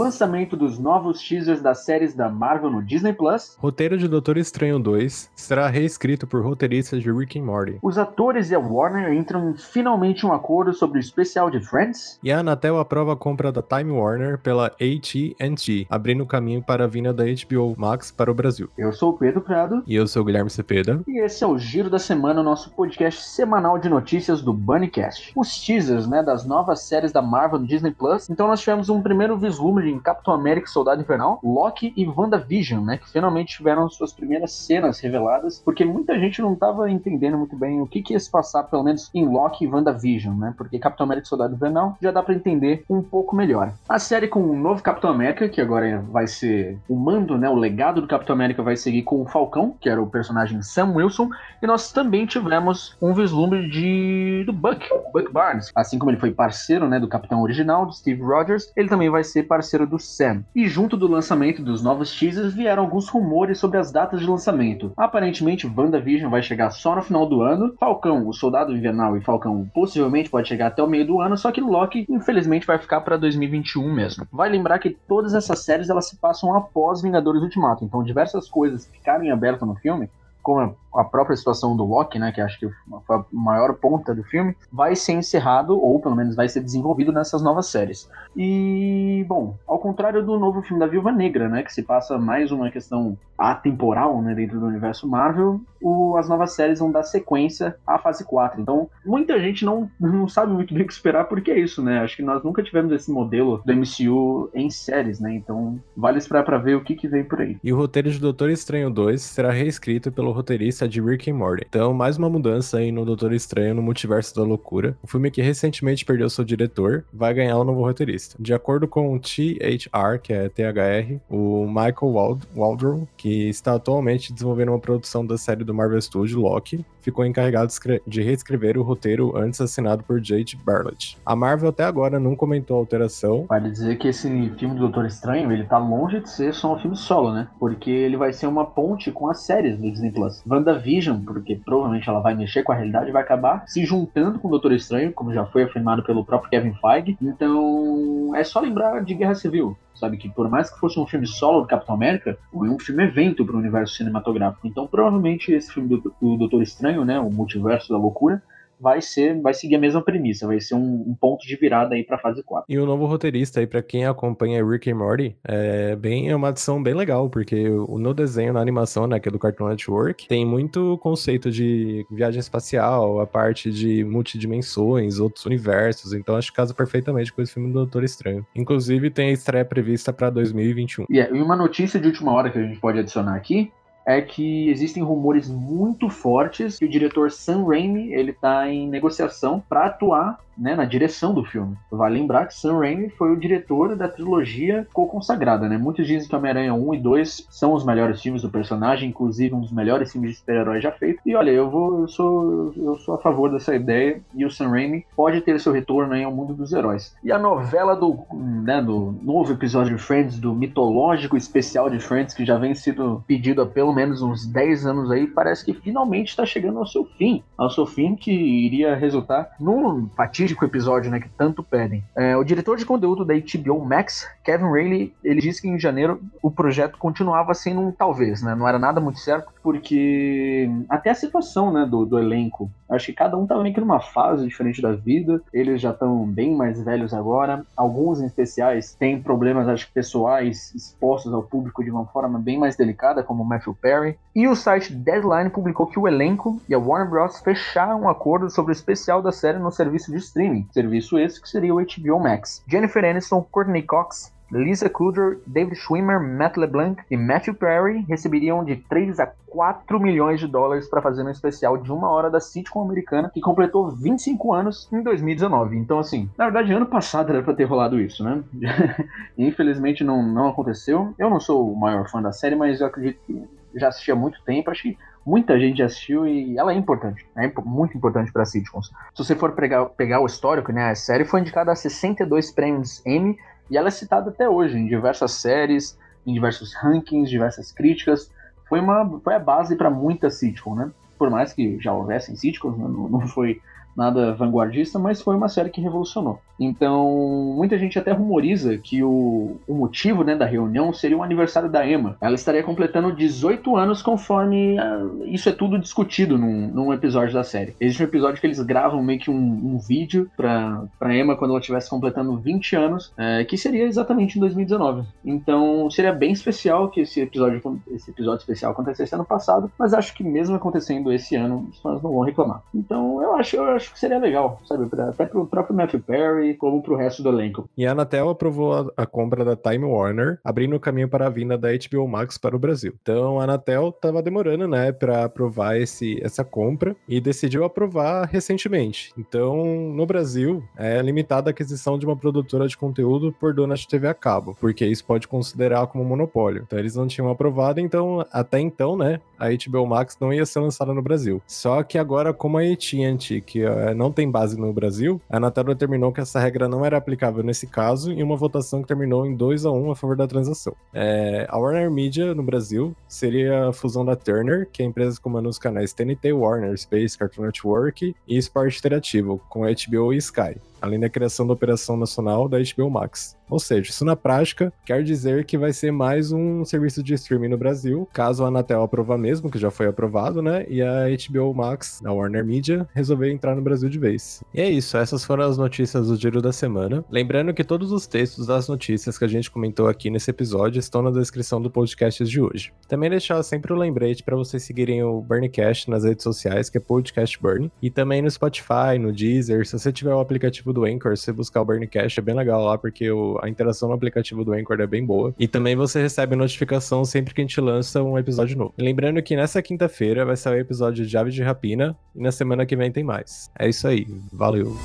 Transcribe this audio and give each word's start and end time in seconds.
lançamento 0.00 0.56
dos 0.56 0.78
novos 0.78 1.20
teasers 1.20 1.60
das 1.60 1.84
séries 1.84 2.14
da 2.14 2.30
Marvel 2.30 2.70
no 2.70 2.82
Disney 2.82 3.12
Plus. 3.12 3.56
Roteiro 3.60 3.98
de 3.98 4.08
Doutor 4.08 4.38
Estranho 4.38 4.78
2 4.78 5.30
será 5.36 5.68
reescrito 5.68 6.26
por 6.26 6.42
roteiristas 6.42 7.02
de 7.02 7.12
Rick 7.12 7.38
and 7.38 7.44
Morty. 7.44 7.78
Os 7.82 7.98
atores 7.98 8.50
e 8.50 8.54
a 8.54 8.58
Warner 8.58 9.12
entram 9.12 9.54
finalmente 9.54 10.24
em 10.24 10.28
um 10.28 10.32
acordo 10.32 10.72
sobre 10.72 10.98
o 10.98 11.00
especial 11.00 11.50
de 11.50 11.60
Friends. 11.60 12.18
E 12.22 12.32
a 12.32 12.38
Anatel 12.38 12.78
aprova 12.78 13.12
a 13.12 13.16
compra 13.16 13.52
da 13.52 13.60
Time 13.60 13.92
Warner 13.92 14.38
pela 14.38 14.68
AT&T, 14.68 15.86
abrindo 15.90 16.22
o 16.22 16.26
caminho 16.26 16.62
para 16.62 16.84
a 16.84 16.86
vinda 16.86 17.12
da 17.12 17.24
HBO 17.24 17.74
Max 17.76 18.10
para 18.10 18.30
o 18.30 18.34
Brasil. 18.34 18.70
Eu 18.78 18.92
sou 18.92 19.10
o 19.10 19.18
Pedro 19.18 19.42
Prado. 19.42 19.82
E 19.86 19.94
eu 19.94 20.06
sou 20.06 20.22
o 20.22 20.24
Guilherme 20.24 20.48
Cepeda. 20.48 21.02
E 21.06 21.22
esse 21.22 21.44
é 21.44 21.46
o 21.46 21.58
Giro 21.58 21.90
da 21.90 21.98
Semana, 21.98 22.42
nosso 22.42 22.70
podcast 22.70 23.22
semanal 23.22 23.78
de 23.78 23.90
notícias 23.90 24.40
do 24.40 24.54
Bunnycast. 24.54 25.32
Os 25.36 25.60
teasers, 25.60 26.06
né, 26.06 26.22
das 26.22 26.46
novas 26.46 26.80
séries 26.80 27.12
da 27.12 27.20
Marvel 27.20 27.58
no 27.58 27.66
Disney 27.66 27.90
Plus. 27.90 28.30
Então 28.30 28.48
nós 28.48 28.60
tivemos 28.60 28.88
um 28.88 29.02
primeiro 29.02 29.36
vislumbre 29.36 29.89
em 29.90 29.98
Capitão 29.98 30.34
América 30.34 30.66
Soldado 30.66 31.02
Invernal, 31.02 31.40
Loki 31.42 31.92
e 31.96 32.06
WandaVision, 32.06 32.84
né, 32.84 32.96
que 32.96 33.10
finalmente 33.10 33.56
tiveram 33.56 33.88
suas 33.88 34.12
primeiras 34.12 34.52
cenas 34.52 35.00
reveladas, 35.00 35.60
porque 35.64 35.84
muita 35.84 36.18
gente 36.18 36.40
não 36.40 36.54
estava 36.54 36.90
entendendo 36.90 37.38
muito 37.38 37.56
bem 37.56 37.80
o 37.80 37.86
que, 37.86 38.02
que 38.02 38.12
ia 38.12 38.20
se 38.20 38.30
passar, 38.30 38.64
pelo 38.64 38.82
menos 38.82 39.10
em 39.14 39.26
Loki 39.26 39.64
e 39.64 39.68
WandaVision, 39.68 40.36
né, 40.36 40.54
porque 40.56 40.78
Capitão 40.78 41.04
América 41.04 41.26
Soldado 41.26 41.54
Invernal 41.54 41.96
já 42.00 42.10
dá 42.10 42.22
para 42.22 42.34
entender 42.34 42.84
um 42.88 43.02
pouco 43.02 43.34
melhor. 43.34 43.72
A 43.88 43.98
série 43.98 44.28
com 44.28 44.42
o 44.42 44.56
novo 44.56 44.82
Capitão 44.82 45.10
América, 45.10 45.48
que 45.48 45.60
agora 45.60 46.04
vai 46.10 46.26
ser 46.26 46.78
o 46.88 46.96
mando, 46.96 47.36
né, 47.36 47.48
o 47.48 47.54
legado 47.54 48.00
do 48.00 48.06
Capitão 48.06 48.34
América 48.34 48.62
vai 48.62 48.76
seguir 48.76 49.02
com 49.02 49.20
o 49.20 49.26
Falcão, 49.26 49.74
que 49.80 49.88
era 49.88 50.00
o 50.00 50.06
personagem 50.06 50.62
Sam 50.62 50.92
Wilson, 50.94 51.28
e 51.62 51.66
nós 51.66 51.92
também 51.92 52.26
tivemos 52.26 52.96
um 53.00 53.12
vislumbre 53.12 53.68
de 53.68 54.44
do 54.46 54.52
Buck, 54.52 54.88
Buck 55.12 55.32
Barnes, 55.32 55.70
assim 55.74 55.98
como 55.98 56.10
ele 56.10 56.20
foi 56.20 56.30
parceiro, 56.30 56.88
né, 56.88 56.98
do 56.98 57.08
Capitão 57.08 57.42
original, 57.42 57.86
do 57.86 57.92
Steve 57.92 58.22
Rogers, 58.22 58.72
ele 58.76 58.88
também 58.88 59.10
vai 59.10 59.24
ser 59.24 59.44
parceiro 59.44 59.79
do 59.86 59.98
Sam. 59.98 60.44
E 60.54 60.68
junto 60.68 60.96
do 60.96 61.06
lançamento 61.06 61.62
dos 61.62 61.82
novos 61.82 62.16
teasers 62.16 62.54
vieram 62.54 62.82
alguns 62.82 63.08
rumores 63.08 63.58
sobre 63.58 63.78
as 63.78 63.90
datas 63.90 64.20
de 64.20 64.26
lançamento. 64.26 64.92
Aparentemente, 64.96 65.66
WandaVision 65.66 66.30
vai 66.30 66.42
chegar 66.42 66.70
só 66.70 66.94
no 66.94 67.02
final 67.02 67.26
do 67.26 67.42
ano, 67.42 67.74
Falcão, 67.78 68.26
o 68.26 68.32
Soldado 68.32 68.76
Invernal 68.76 69.16
e 69.16 69.20
Falcão 69.20 69.68
possivelmente 69.74 70.30
pode 70.30 70.48
chegar 70.48 70.68
até 70.68 70.82
o 70.82 70.88
meio 70.88 71.06
do 71.06 71.20
ano, 71.20 71.36
só 71.36 71.50
que 71.50 71.60
Loki 71.60 72.06
infelizmente 72.08 72.66
vai 72.66 72.78
ficar 72.78 73.00
para 73.00 73.16
2021 73.16 73.92
mesmo. 73.92 74.26
Vai 74.32 74.48
lembrar 74.48 74.78
que 74.78 74.90
todas 74.90 75.34
essas 75.34 75.60
séries 75.60 75.90
elas 75.90 76.08
se 76.08 76.16
passam 76.16 76.54
após 76.56 77.02
Vingadores 77.02 77.42
Ultimato, 77.42 77.84
então 77.84 78.02
diversas 78.02 78.48
coisas 78.48 78.86
ficaram 78.86 79.24
em 79.24 79.30
aberto 79.30 79.66
no 79.66 79.74
filme 79.74 80.08
como 80.42 80.76
a 80.94 81.04
própria 81.04 81.36
situação 81.36 81.76
do 81.76 81.84
Loki, 81.84 82.18
né, 82.18 82.32
que 82.32 82.40
acho 82.40 82.58
que 82.58 82.68
foi 83.06 83.16
a 83.16 83.24
maior 83.32 83.74
ponta 83.74 84.14
do 84.14 84.24
filme, 84.24 84.56
vai 84.72 84.96
ser 84.96 85.12
encerrado, 85.12 85.78
ou 85.80 86.00
pelo 86.00 86.16
menos 86.16 86.34
vai 86.34 86.48
ser 86.48 86.60
desenvolvido 86.60 87.12
nessas 87.12 87.42
novas 87.42 87.66
séries. 87.66 88.10
E, 88.36 89.24
bom, 89.28 89.56
ao 89.66 89.78
contrário 89.78 90.24
do 90.24 90.38
novo 90.38 90.62
filme 90.62 90.80
da 90.80 90.86
Viúva 90.86 91.12
Negra, 91.12 91.48
né, 91.48 91.62
que 91.62 91.72
se 91.72 91.82
passa 91.82 92.18
mais 92.18 92.50
uma 92.50 92.70
questão 92.70 93.16
atemporal, 93.38 94.20
né, 94.20 94.34
dentro 94.34 94.60
do 94.60 94.66
universo 94.66 95.08
Marvel, 95.08 95.60
o, 95.80 96.16
as 96.16 96.28
novas 96.28 96.52
séries 96.52 96.78
vão 96.78 96.92
dar 96.92 97.02
sequência 97.02 97.76
à 97.86 97.98
fase 97.98 98.24
4. 98.24 98.60
Então, 98.60 98.88
muita 99.04 99.40
gente 99.40 99.64
não, 99.64 99.90
não 99.98 100.28
sabe 100.28 100.52
muito 100.52 100.74
bem 100.74 100.82
o 100.82 100.86
que 100.86 100.92
esperar, 100.92 101.24
porque 101.24 101.50
é 101.50 101.58
isso, 101.58 101.82
né, 101.82 102.00
acho 102.00 102.16
que 102.16 102.22
nós 102.22 102.42
nunca 102.42 102.62
tivemos 102.62 102.92
esse 102.92 103.10
modelo 103.10 103.62
do 103.64 103.74
MCU 103.74 104.50
em 104.52 104.68
séries, 104.68 105.20
né, 105.20 105.34
então 105.34 105.80
vale 105.96 106.18
esperar 106.18 106.44
para 106.44 106.58
ver 106.58 106.76
o 106.76 106.84
que, 106.84 106.94
que 106.94 107.08
vem 107.08 107.24
por 107.24 107.40
aí. 107.40 107.56
E 107.62 107.72
o 107.72 107.76
roteiro 107.76 108.10
de 108.10 108.20
Doutor 108.20 108.50
Estranho 108.50 108.90
2 108.90 109.22
será 109.22 109.50
reescrito 109.50 110.12
pelo 110.12 110.29
roteirista 110.32 110.88
de 110.88 111.00
Rick 111.00 111.30
and 111.30 111.34
Morty. 111.34 111.66
Então, 111.68 111.92
mais 111.92 112.16
uma 112.16 112.28
mudança 112.28 112.78
aí 112.78 112.90
no 112.90 113.04
Doutor 113.04 113.32
Estranho 113.32 113.74
no 113.74 113.82
Multiverso 113.82 114.34
da 114.34 114.42
Loucura. 114.42 114.96
O 115.02 115.06
filme 115.06 115.30
que 115.30 115.42
recentemente 115.42 116.04
perdeu 116.04 116.30
seu 116.30 116.44
diretor 116.44 117.04
vai 117.12 117.32
ganhar 117.34 117.58
um 117.58 117.64
novo 117.64 117.82
roteirista. 117.82 118.36
De 118.38 118.54
acordo 118.54 118.86
com 118.86 119.14
o 119.14 119.18
THR, 119.18 120.18
que 120.22 120.32
é 120.32 120.48
THR, 120.48 121.20
o 121.28 121.66
Michael 121.66 122.12
Wald 122.12 122.42
Waldron, 122.54 123.06
que 123.16 123.48
está 123.48 123.74
atualmente 123.74 124.32
desenvolvendo 124.32 124.70
uma 124.70 124.78
produção 124.78 125.24
da 125.24 125.36
série 125.36 125.64
do 125.64 125.74
Marvel 125.74 126.00
Studios 126.00 126.34
Loki, 126.34 126.84
ficou 127.00 127.24
encarregado 127.24 127.72
de 128.06 128.22
reescrever 128.22 128.78
o 128.78 128.82
roteiro 128.82 129.36
antes 129.36 129.60
assinado 129.60 130.02
por 130.02 130.20
J.J. 130.20 130.58
Bartlett. 130.64 131.16
A 131.24 131.34
Marvel 131.34 131.70
até 131.70 131.84
agora 131.84 132.20
não 132.20 132.36
comentou 132.36 132.76
a 132.76 132.80
alteração. 132.80 133.46
Vale 133.48 133.70
dizer 133.70 133.96
que 133.96 134.08
esse 134.08 134.28
filme 134.58 134.74
do 134.74 134.80
Doutor 134.80 135.06
Estranho, 135.06 135.50
ele 135.50 135.64
tá 135.64 135.78
longe 135.78 136.20
de 136.20 136.30
ser 136.30 136.52
só 136.54 136.74
um 136.74 136.78
filme 136.78 136.96
solo, 136.96 137.32
né? 137.32 137.48
Porque 137.58 137.90
ele 137.90 138.16
vai 138.16 138.32
ser 138.32 138.46
uma 138.46 138.66
ponte 138.66 139.10
com 139.10 139.28
as 139.28 139.40
séries 139.42 139.76
do 139.76 139.90
Disney 139.90 140.10
Plus. 140.20 140.42
WandaVision, 140.46 141.24
porque 141.24 141.56
provavelmente 141.56 142.08
ela 142.08 142.20
vai 142.20 142.34
mexer 142.34 142.62
com 142.62 142.72
a 142.72 142.74
realidade, 142.74 143.10
vai 143.10 143.22
acabar 143.22 143.64
se 143.66 143.84
juntando 143.84 144.38
com 144.38 144.48
o 144.48 144.50
Doutor 144.50 144.72
Estranho, 144.72 145.12
como 145.12 145.32
já 145.32 145.44
foi 145.46 145.62
afirmado 145.62 146.02
pelo 146.02 146.24
próprio 146.24 146.50
Kevin 146.50 146.74
Feige. 146.74 147.16
Então, 147.20 148.32
é 148.34 148.44
só 148.44 148.60
lembrar 148.60 149.02
de 149.02 149.14
Guerra 149.14 149.34
Civil 149.34 149.76
sabe? 150.00 150.16
Que 150.16 150.30
por 150.30 150.48
mais 150.48 150.70
que 150.70 150.80
fosse 150.80 150.98
um 150.98 151.06
filme 151.06 151.26
solo 151.26 151.60
do 151.60 151.66
Capitão 151.66 151.94
América, 151.94 152.38
foi 152.50 152.70
um 152.70 152.78
filme 152.78 153.04
evento 153.04 153.44
para 153.44 153.54
o 153.54 153.58
universo 153.58 153.94
cinematográfico. 153.94 154.66
Então, 154.66 154.86
provavelmente 154.86 155.52
esse 155.52 155.70
filme 155.70 155.90
do, 155.90 156.14
do 156.20 156.36
Doutor 156.38 156.62
Estranho, 156.62 157.04
né, 157.04 157.20
o 157.20 157.30
Multiverso 157.30 157.92
da 157.92 157.98
Loucura, 157.98 158.42
vai 158.80 159.00
ser, 159.00 159.40
vai 159.40 159.52
seguir 159.52 159.76
a 159.76 159.78
mesma 159.78 160.02
premissa, 160.02 160.46
vai 160.46 160.60
ser 160.60 160.74
um, 160.74 161.04
um 161.06 161.14
ponto 161.14 161.46
de 161.46 161.54
virada 161.56 161.94
aí 161.94 162.02
para 162.02 162.18
fase 162.18 162.42
4. 162.42 162.64
E 162.68 162.78
o 162.78 162.86
novo 162.86 163.06
roteirista 163.06 163.60
aí 163.60 163.66
para 163.66 163.82
quem 163.82 164.06
acompanha 164.06 164.64
Rick 164.64 164.90
and 164.90 164.96
Morty, 164.96 165.36
é 165.44 165.94
bem 165.96 166.30
é 166.30 166.36
uma 166.36 166.48
adição 166.48 166.82
bem 166.82 166.94
legal, 166.94 167.28
porque 167.28 167.68
no 167.68 168.14
desenho, 168.14 168.52
na 168.52 168.60
animação, 168.60 169.06
né, 169.06 169.20
que 169.20 169.28
é 169.28 169.32
do 169.32 169.38
Cartoon 169.38 169.68
Network, 169.68 170.26
tem 170.26 170.46
muito 170.46 170.98
conceito 170.98 171.50
de 171.50 172.06
viagem 172.10 172.40
espacial, 172.40 173.20
a 173.20 173.26
parte 173.26 173.70
de 173.70 174.04
multidimensões, 174.04 175.18
outros 175.18 175.44
universos, 175.44 176.12
então 176.12 176.36
acho 176.36 176.50
que 176.50 176.56
casa 176.56 176.72
perfeitamente 176.72 177.32
com 177.32 177.42
esse 177.42 177.52
filme 177.52 177.68
do 177.68 177.74
Doutor 177.74 178.04
Estranho. 178.04 178.46
Inclusive 178.54 179.10
tem 179.10 179.28
a 179.28 179.32
estreia 179.32 179.64
prevista 179.64 180.12
para 180.12 180.30
2021. 180.30 181.06
Yeah, 181.10 181.36
e 181.36 181.42
uma 181.42 181.56
notícia 181.56 182.00
de 182.00 182.06
última 182.06 182.32
hora 182.32 182.50
que 182.50 182.58
a 182.58 182.62
gente 182.62 182.78
pode 182.80 182.98
adicionar 182.98 183.34
aqui 183.34 183.70
é 184.10 184.20
que 184.20 184.68
existem 184.68 185.02
rumores 185.02 185.48
muito 185.48 186.08
fortes 186.08 186.78
que 186.78 186.84
o 186.84 186.88
diretor 186.88 187.30
Sam 187.30 187.64
Raimi 187.64 188.12
ele 188.12 188.32
está 188.32 188.68
em 188.68 188.88
negociação 188.88 189.62
para 189.68 189.86
atuar 189.86 190.38
né, 190.60 190.74
na 190.74 190.84
direção 190.84 191.32
do 191.32 191.42
filme. 191.42 191.76
Vale 191.90 192.18
lembrar 192.18 192.46
que 192.46 192.54
Sam 192.54 192.78
Raimi 192.78 193.08
foi 193.08 193.32
o 193.32 193.36
diretor 193.36 193.96
da 193.96 194.06
trilogia 194.06 194.86
co-consagrada, 194.92 195.66
né? 195.66 195.78
Muitos 195.78 196.06
dizem 196.06 196.28
que 196.28 196.36
Homem-Aranha 196.36 196.74
1 196.74 196.94
e 196.94 196.98
2 196.98 197.46
são 197.48 197.72
os 197.72 197.84
melhores 197.84 198.20
filmes 198.20 198.42
do 198.42 198.50
personagem, 198.50 199.08
inclusive 199.08 199.54
um 199.54 199.60
dos 199.60 199.72
melhores 199.72 200.12
filmes 200.12 200.32
de 200.32 200.36
super-herói 200.36 200.80
já 200.80 200.92
feito. 200.92 201.20
E 201.24 201.34
olha, 201.34 201.50
eu 201.50 201.70
vou, 201.70 202.00
eu 202.00 202.08
sou, 202.08 202.72
eu 202.76 202.96
sou 202.98 203.14
a 203.14 203.18
favor 203.18 203.50
dessa 203.50 203.74
ideia 203.74 204.20
e 204.34 204.44
o 204.44 204.50
Sam 204.50 204.68
Raimi 204.68 205.06
pode 205.16 205.40
ter 205.40 205.58
seu 205.58 205.72
retorno 205.72 206.12
aí 206.12 206.22
ao 206.22 206.32
mundo 206.32 206.52
dos 206.52 206.72
heróis. 206.72 207.16
E 207.24 207.32
a 207.32 207.38
novela 207.38 207.96
do, 207.96 208.18
né, 208.34 208.82
do 208.82 209.14
novo 209.22 209.52
episódio 209.52 209.96
de 209.96 210.02
Friends, 210.02 210.38
do 210.38 210.54
mitológico 210.54 211.36
especial 211.36 211.88
de 211.88 211.98
Friends, 211.98 212.34
que 212.34 212.44
já 212.44 212.58
vem 212.58 212.74
sido 212.74 213.24
pedido 213.26 213.66
pelo 213.66 213.94
menos 214.00 214.22
uns 214.22 214.46
10 214.46 214.86
anos 214.86 215.10
aí, 215.10 215.26
parece 215.26 215.64
que 215.64 215.74
finalmente 215.74 216.28
está 216.28 216.46
chegando 216.46 216.78
ao 216.78 216.86
seu 216.86 217.04
fim. 217.04 217.42
Ao 217.56 217.68
seu 217.68 217.86
fim 217.86 218.16
que 218.16 218.32
iria 218.32 218.94
resultar 218.94 219.50
num 219.60 220.08
fatídico 220.16 220.64
episódio, 220.64 221.10
né, 221.10 221.20
que 221.20 221.28
tanto 221.28 221.62
pedem. 221.62 222.02
É, 222.16 222.36
o 222.36 222.42
diretor 222.42 222.78
de 222.78 222.86
conteúdo 222.86 223.24
da 223.24 223.34
HBO 223.34 223.84
Max, 223.84 224.26
Kevin 224.42 224.70
Rayleigh, 224.70 225.12
ele 225.22 225.40
disse 225.40 225.60
que 225.60 225.68
em 225.68 225.78
janeiro 225.78 226.20
o 226.42 226.50
projeto 226.50 226.96
continuava 226.96 227.52
sendo 227.52 227.80
um 227.80 227.92
talvez, 227.92 228.42
né, 228.42 228.54
não 228.54 228.66
era 228.66 228.78
nada 228.78 229.00
muito 229.00 229.18
certo, 229.18 229.52
porque 229.62 230.70
até 230.88 231.10
a 231.10 231.14
situação, 231.14 231.70
né, 231.70 231.84
do, 231.84 232.06
do 232.06 232.18
elenco, 232.18 232.70
acho 232.88 233.06
que 233.06 233.12
cada 233.12 233.36
um 233.36 233.46
tá 233.46 233.58
meio 233.58 233.74
que 233.74 233.80
numa 233.80 234.00
fase 234.00 234.46
diferente 234.46 234.80
da 234.80 234.92
vida, 234.92 235.42
eles 235.52 235.80
já 235.80 235.90
estão 235.90 236.24
bem 236.24 236.54
mais 236.54 236.82
velhos 236.82 237.12
agora, 237.12 237.64
alguns 237.76 238.20
em 238.20 238.26
especiais 238.26 238.94
têm 238.94 239.20
problemas, 239.20 239.68
acho 239.68 239.86
que 239.86 239.92
pessoais, 239.92 240.74
expostos 240.74 241.32
ao 241.32 241.42
público 241.42 241.84
de 241.84 241.90
uma 241.90 242.06
forma 242.06 242.38
bem 242.38 242.58
mais 242.58 242.76
delicada, 242.76 243.22
como 243.22 243.42
o 243.42 243.46
Matthew 243.46 243.76
Perry, 243.80 244.18
e 244.34 244.46
o 244.46 244.54
site 244.54 244.92
Deadline 244.92 245.50
publicou 245.50 245.86
que 245.86 245.98
o 245.98 246.06
elenco 246.06 246.60
e 246.68 246.74
a 246.74 246.78
Warner 246.78 247.08
Bros. 247.08 247.40
fecharam 247.40 248.02
um 248.02 248.08
acordo 248.08 248.50
sobre 248.50 248.72
o 248.72 248.74
especial 248.74 249.22
da 249.22 249.32
série 249.32 249.58
no 249.58 249.70
serviço 249.70 250.10
de 250.10 250.18
streaming, 250.18 250.68
serviço 250.72 251.18
esse 251.18 251.40
que 251.40 251.48
seria 251.48 251.74
o 251.74 251.80
HBO 251.80 252.20
Max. 252.20 252.62
Jennifer 252.68 253.04
Aniston, 253.04 253.42
Courtney 253.50 253.82
Cox, 253.82 254.32
Lisa 254.52 254.88
Kudrow, 254.88 255.36
David 255.46 255.76
Schwimmer, 255.76 256.20
Matt 256.20 256.56
LeBlanc 256.56 257.02
e 257.10 257.16
Matthew 257.16 257.54
Perry 257.54 258.04
receberiam 258.08 258.64
de 258.64 258.76
3 258.76 259.20
a 259.20 259.26
4 259.46 260.00
milhões 260.00 260.40
de 260.40 260.46
dólares 260.46 260.88
para 260.88 261.00
fazer 261.00 261.22
um 261.22 261.30
especial 261.30 261.76
de 261.76 261.92
uma 261.92 262.10
hora 262.10 262.28
da 262.28 262.40
sitcom 262.40 262.82
americana 262.82 263.30
que 263.32 263.40
completou 263.40 263.90
25 263.90 264.52
anos 264.52 264.88
em 264.92 265.02
2019. 265.02 265.76
Então, 265.76 265.98
assim, 265.98 266.28
na 266.36 266.44
verdade, 266.44 266.72
ano 266.72 266.86
passado 266.86 267.30
era 267.30 267.42
para 267.42 267.54
ter 267.54 267.64
rolado 267.64 268.00
isso, 268.00 268.24
né? 268.24 268.42
Infelizmente 269.38 270.02
não, 270.02 270.22
não 270.22 270.48
aconteceu. 270.48 271.14
Eu 271.18 271.30
não 271.30 271.38
sou 271.38 271.72
o 271.72 271.78
maior 271.78 272.08
fã 272.08 272.20
da 272.20 272.32
série, 272.32 272.56
mas 272.56 272.80
eu 272.80 272.86
acredito 272.88 273.20
que 273.26 273.59
já 273.74 273.88
assisti 273.88 274.10
há 274.10 274.16
muito 274.16 274.42
tempo. 274.44 274.70
Acho 274.70 274.82
que 274.82 274.98
muita 275.24 275.58
gente 275.58 275.82
assistiu 275.82 276.26
e 276.26 276.58
ela 276.58 276.72
é 276.72 276.74
importante, 276.74 277.26
é 277.36 277.52
muito 277.64 277.96
importante 277.96 278.32
para 278.32 278.44
sitcoms. 278.44 278.88
Se 279.14 279.24
você 279.24 279.34
for 279.34 279.52
pegar, 279.52 279.86
pegar 279.86 280.20
o 280.20 280.26
histórico, 280.26 280.72
né, 280.72 280.90
a 280.90 280.94
série 280.94 281.24
foi 281.24 281.40
indicada 281.40 281.70
a 281.72 281.76
62 281.76 282.50
prêmios 282.50 283.04
Emmy 283.06 283.38
e 283.70 283.76
ela 283.76 283.88
é 283.88 283.90
citada 283.90 284.30
até 284.30 284.48
hoje 284.48 284.76
em 284.76 284.86
diversas 284.86 285.32
séries, 285.32 285.98
em 286.26 286.32
diversos 286.32 286.74
rankings, 286.74 287.30
diversas 287.30 287.72
críticas. 287.72 288.30
Foi 288.68 288.80
uma 288.80 289.20
foi 289.22 289.34
a 289.34 289.38
base 289.38 289.76
para 289.76 289.90
muita 289.90 290.30
sitcom, 290.30 290.74
né? 290.74 290.90
Por 291.18 291.30
mais 291.30 291.52
que 291.52 291.78
já 291.80 291.92
houvessem 291.92 292.34
sitcoms, 292.34 292.78
né, 292.78 292.84
não, 292.84 293.08
não 293.08 293.28
foi 293.28 293.60
nada 293.96 294.32
vanguardista, 294.32 294.98
mas 294.98 295.20
foi 295.20 295.36
uma 295.36 295.48
série 295.48 295.70
que 295.70 295.80
revolucionou. 295.80 296.40
Então, 296.58 297.54
muita 297.56 297.78
gente 297.78 297.98
até 297.98 298.12
rumoriza 298.12 298.76
que 298.76 299.02
o, 299.02 299.56
o 299.66 299.74
motivo 299.74 300.22
né, 300.22 300.36
da 300.36 300.44
reunião 300.44 300.92
seria 300.92 301.16
o 301.16 301.22
aniversário 301.22 301.70
da 301.70 301.86
Emma. 301.86 302.16
Ela 302.20 302.34
estaria 302.34 302.62
completando 302.62 303.12
18 303.12 303.76
anos 303.76 304.02
conforme 304.02 304.78
uh, 304.78 305.24
isso 305.26 305.48
é 305.48 305.52
tudo 305.52 305.78
discutido 305.78 306.36
num, 306.36 306.68
num, 306.68 306.92
episódio 306.92 307.32
da 307.32 307.42
série. 307.42 307.74
Existe 307.80 308.02
um 308.02 308.06
episódio 308.06 308.40
que 308.40 308.46
eles 308.46 308.60
gravam 308.60 309.02
meio 309.02 309.18
que 309.18 309.30
um, 309.30 309.34
um 309.34 309.78
vídeo 309.78 310.30
pra, 310.36 310.84
pra 310.98 311.16
Emma 311.16 311.34
quando 311.34 311.52
ela 311.52 311.60
estivesse 311.60 311.88
completando 311.88 312.36
20 312.36 312.76
anos, 312.76 313.12
é, 313.16 313.42
que 313.44 313.56
seria 313.56 313.84
exatamente 313.84 314.36
em 314.36 314.40
2019. 314.40 315.06
Então, 315.24 315.90
seria 315.90 316.12
bem 316.12 316.32
especial 316.32 316.90
que 316.90 317.00
esse 317.00 317.20
episódio, 317.20 317.80
esse 317.90 318.10
episódio 318.10 318.40
especial 318.40 318.72
acontecesse 318.72 319.14
ano 319.14 319.24
passado, 319.24 319.70
mas 319.78 319.94
acho 319.94 320.12
que 320.14 320.22
mesmo 320.22 320.56
acontecendo 320.56 321.10
esse 321.10 321.36
ano, 321.36 321.68
os 321.70 321.78
fãs 321.78 322.02
não 322.02 322.12
vão 322.12 322.20
reclamar. 322.20 322.62
Então, 322.74 323.22
eu 323.22 323.34
acho, 323.36 323.56
eu 323.56 323.64
acho 323.64 323.79
que 323.88 323.98
seria 323.98 324.18
legal, 324.18 324.60
sabe? 324.66 324.88
Até 325.08 325.26
pro 325.26 325.46
próprio 325.46 325.76
Matthew 325.76 326.00
Perry, 326.00 326.54
como 326.54 326.82
pro 326.82 326.96
resto 326.96 327.22
do 327.22 327.28
elenco. 327.28 327.68
E 327.76 327.86
a 327.86 327.92
Anatel 327.92 328.28
aprovou 328.28 328.74
a, 328.74 329.02
a 329.02 329.06
compra 329.06 329.44
da 329.44 329.56
Time 329.56 329.84
Warner, 329.84 330.38
abrindo 330.44 330.76
o 330.76 330.80
caminho 330.80 331.08
para 331.08 331.26
a 331.26 331.30
vinda 331.30 331.56
da 331.56 331.68
HBO 331.70 332.08
Max 332.08 332.36
para 332.36 332.56
o 332.56 332.58
Brasil. 332.58 332.94
Então, 333.00 333.40
a 333.40 333.44
Anatel 333.44 333.92
tava 333.92 334.22
demorando, 334.22 334.66
né, 334.66 334.92
para 334.92 335.24
aprovar 335.24 335.78
esse, 335.80 336.20
essa 336.22 336.44
compra 336.44 336.94
e 337.08 337.20
decidiu 337.20 337.64
aprovar 337.64 338.26
recentemente. 338.26 339.12
Então, 339.16 339.64
no 339.94 340.06
Brasil, 340.06 340.62
é 340.76 341.00
limitada 341.00 341.50
a 341.50 341.52
aquisição 341.52 341.98
de 341.98 342.06
uma 342.06 342.16
produtora 342.16 342.66
de 342.66 342.76
conteúdo 342.76 343.32
por 343.38 343.54
dona 343.54 343.74
de 343.74 343.86
TV 343.86 344.08
a 344.08 344.14
cabo, 344.14 344.56
porque 344.60 344.84
isso 344.86 345.04
pode 345.04 345.28
considerar 345.28 345.86
como 345.86 346.04
monopólio. 346.04 346.62
Então, 346.66 346.78
eles 346.78 346.96
não 346.96 347.06
tinham 347.06 347.30
aprovado, 347.30 347.80
então, 347.80 348.26
até 348.32 348.58
então, 348.60 348.96
né, 348.96 349.20
a 349.38 349.48
HBO 349.48 349.86
Max 349.86 350.16
não 350.20 350.32
ia 350.32 350.44
ser 350.44 350.60
lançada 350.60 350.92
no 350.92 351.02
Brasil. 351.02 351.40
Só 351.46 351.82
que 351.82 351.98
agora, 351.98 352.32
como 352.32 352.58
a 352.58 352.62
AT&T, 352.62 353.40
que 353.40 353.64
uh, 353.64 353.69
não 353.94 354.12
tem 354.12 354.30
base 354.30 354.58
no 354.58 354.72
Brasil, 354.72 355.20
a 355.28 355.36
Anatel 355.36 355.64
determinou 355.64 356.12
que 356.12 356.20
essa 356.20 356.40
regra 356.40 356.68
não 356.68 356.84
era 356.84 356.96
aplicável 356.96 357.42
nesse 357.42 357.66
caso 357.66 358.12
em 358.12 358.22
uma 358.22 358.36
votação 358.36 358.82
que 358.82 358.88
terminou 358.88 359.26
em 359.26 359.34
2 359.34 359.64
a 359.66 359.70
1 359.70 359.90
a 359.90 359.96
favor 359.96 360.16
da 360.16 360.26
transação. 360.26 360.74
É, 360.92 361.46
a 361.48 361.58
Warner 361.58 361.90
Media 361.90 362.34
no 362.34 362.42
Brasil 362.42 362.94
seria 363.08 363.68
a 363.68 363.72
fusão 363.72 364.04
da 364.04 364.16
Turner, 364.16 364.68
que 364.72 364.82
é 364.82 364.86
a 364.86 364.88
empresa 364.88 365.16
que 365.16 365.22
comanda 365.22 365.48
os 365.48 365.58
canais 365.58 365.92
TNT, 365.92 366.32
Warner, 366.32 366.76
Space, 366.78 367.18
Cartoon 367.18 367.42
Network 367.42 368.14
e 368.26 368.38
Sport 368.38 368.78
Interativo, 368.78 369.40
com 369.48 369.60
HBO 369.60 370.12
e 370.12 370.16
Sky 370.16 370.56
além 370.80 371.00
da 371.00 371.08
criação 371.08 371.46
da 371.46 371.52
operação 371.52 371.96
nacional 371.96 372.48
da 372.48 372.58
HBO 372.58 372.90
Max. 372.90 373.36
Ou 373.50 373.58
seja, 373.58 373.90
isso 373.90 374.04
na 374.04 374.14
prática 374.14 374.72
quer 374.86 375.02
dizer 375.02 375.44
que 375.44 375.58
vai 375.58 375.72
ser 375.72 375.90
mais 375.90 376.30
um 376.30 376.64
serviço 376.64 377.02
de 377.02 377.14
streaming 377.14 377.48
no 377.48 377.58
Brasil, 377.58 378.08
caso 378.12 378.44
a 378.44 378.48
Anatel 378.48 378.82
aprovar 378.82 379.18
mesmo, 379.18 379.50
que 379.50 379.58
já 379.58 379.70
foi 379.70 379.88
aprovado, 379.88 380.40
né? 380.40 380.64
E 380.68 380.80
a 380.80 381.06
HBO 381.08 381.52
Max, 381.52 382.00
da 382.00 382.12
Warner 382.12 382.44
Media, 382.44 382.88
resolver 382.94 383.30
entrar 383.30 383.56
no 383.56 383.62
Brasil 383.62 383.88
de 383.88 383.98
vez. 383.98 384.42
E 384.54 384.60
é 384.60 384.70
isso, 384.70 384.96
essas 384.96 385.24
foram 385.24 385.44
as 385.44 385.58
notícias 385.58 386.06
do 386.06 386.16
Giro 386.16 386.40
da 386.40 386.52
Semana. 386.52 387.04
Lembrando 387.10 387.52
que 387.52 387.64
todos 387.64 387.90
os 387.90 388.06
textos 388.06 388.46
das 388.46 388.68
notícias 388.68 389.18
que 389.18 389.24
a 389.24 389.28
gente 389.28 389.50
comentou 389.50 389.88
aqui 389.88 390.10
nesse 390.10 390.30
episódio 390.30 390.78
estão 390.78 391.02
na 391.02 391.10
descrição 391.10 391.60
do 391.60 391.70
podcast 391.70 392.24
de 392.24 392.40
hoje. 392.40 392.72
Também 392.86 393.10
deixar 393.10 393.42
sempre 393.42 393.72
o 393.72 393.76
um 393.76 393.78
lembrete 393.78 394.22
para 394.22 394.36
vocês 394.36 394.62
seguirem 394.62 395.02
o 395.02 395.20
Burncast 395.20 395.90
nas 395.90 396.04
redes 396.04 396.22
sociais, 396.22 396.70
que 396.70 396.78
é 396.78 396.80
Podcast 396.80 397.40
Burn, 397.40 397.70
e 397.82 397.90
também 397.90 398.22
no 398.22 398.30
Spotify, 398.30 398.98
no 399.00 399.12
Deezer, 399.12 399.66
se 399.66 399.76
você 399.76 399.92
tiver 399.92 400.14
o 400.14 400.20
aplicativo 400.20 400.69
do 400.72 400.84
Anchor, 400.84 401.16
se 401.16 401.32
buscar 401.32 401.62
o 401.62 401.64
Burncast, 401.64 402.18
é 402.18 402.22
bem 402.22 402.34
legal 402.34 402.64
lá, 402.64 402.78
porque 402.78 403.10
o, 403.10 403.38
a 403.42 403.48
interação 403.48 403.88
no 403.88 403.94
aplicativo 403.94 404.44
do 404.44 404.52
Anchor 404.52 404.80
é 404.80 404.86
bem 404.86 405.04
boa. 405.04 405.34
E 405.38 405.46
também 405.48 405.76
você 405.76 406.00
recebe 406.00 406.36
notificação 406.36 407.04
sempre 407.04 407.34
que 407.34 407.40
a 407.40 407.44
gente 407.44 407.60
lança 407.60 408.02
um 408.02 408.18
episódio 408.18 408.56
novo. 408.56 408.74
lembrando 408.78 409.22
que 409.22 409.36
nessa 409.36 409.62
quinta-feira 409.62 410.24
vai 410.24 410.36
sair 410.36 410.58
o 410.58 410.60
episódio 410.60 411.06
de 411.06 411.16
Aves 411.16 411.34
de 411.34 411.42
Rapina, 411.42 411.96
e 412.14 412.22
na 412.22 412.32
semana 412.32 412.66
que 412.66 412.76
vem 412.76 412.90
tem 412.90 413.04
mais. 413.04 413.50
É 413.58 413.68
isso 413.68 413.86
aí. 413.86 414.06
Valeu! 414.32 414.76